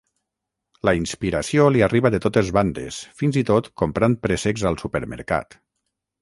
[0.87, 5.61] La inspiració li arriba de totes bandes, fins i tot comprant préssecs al supermercat.